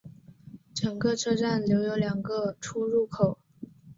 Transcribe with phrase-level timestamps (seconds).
[0.73, 3.37] 整个车站留有两个出入口。